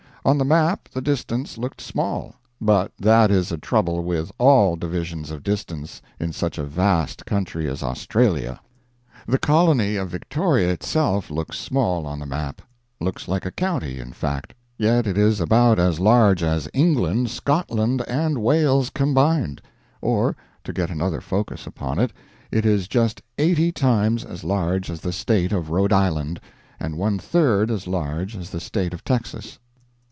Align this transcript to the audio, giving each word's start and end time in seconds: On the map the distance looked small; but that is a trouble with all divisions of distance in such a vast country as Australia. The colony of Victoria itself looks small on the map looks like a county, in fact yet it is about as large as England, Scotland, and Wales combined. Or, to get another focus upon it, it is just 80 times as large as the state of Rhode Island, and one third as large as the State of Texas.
On 0.23 0.37
the 0.37 0.45
map 0.45 0.87
the 0.87 1.01
distance 1.01 1.57
looked 1.57 1.81
small; 1.81 2.35
but 2.61 2.91
that 2.99 3.31
is 3.31 3.51
a 3.51 3.57
trouble 3.57 4.03
with 4.03 4.31
all 4.37 4.75
divisions 4.75 5.31
of 5.31 5.41
distance 5.41 5.99
in 6.19 6.31
such 6.31 6.59
a 6.59 6.63
vast 6.63 7.25
country 7.25 7.67
as 7.67 7.81
Australia. 7.81 8.59
The 9.25 9.39
colony 9.39 9.95
of 9.95 10.09
Victoria 10.11 10.69
itself 10.69 11.31
looks 11.31 11.57
small 11.57 12.05
on 12.05 12.19
the 12.19 12.27
map 12.27 12.61
looks 12.99 13.27
like 13.27 13.47
a 13.47 13.51
county, 13.51 13.97
in 13.97 14.11
fact 14.13 14.53
yet 14.77 15.07
it 15.07 15.17
is 15.17 15.39
about 15.41 15.79
as 15.79 15.99
large 15.99 16.43
as 16.43 16.69
England, 16.71 17.31
Scotland, 17.31 18.03
and 18.07 18.37
Wales 18.43 18.91
combined. 18.91 19.59
Or, 20.01 20.35
to 20.63 20.71
get 20.71 20.91
another 20.91 21.19
focus 21.19 21.65
upon 21.65 21.97
it, 21.97 22.13
it 22.51 22.63
is 22.63 22.87
just 22.87 23.23
80 23.39 23.71
times 23.71 24.23
as 24.23 24.43
large 24.43 24.91
as 24.91 25.01
the 25.01 25.13
state 25.13 25.51
of 25.51 25.71
Rhode 25.71 25.91
Island, 25.91 26.39
and 26.79 26.95
one 26.99 27.17
third 27.17 27.71
as 27.71 27.87
large 27.87 28.35
as 28.35 28.51
the 28.51 28.59
State 28.61 28.93
of 28.93 29.03
Texas. 29.03 29.57